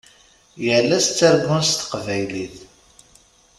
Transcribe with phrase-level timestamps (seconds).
[0.65, 2.55] Yal ass ttargun s teqbaylit.